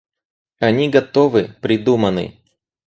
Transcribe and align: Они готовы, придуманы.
Они 0.57 0.89
готовы, 0.89 1.49
придуманы. 1.61 2.41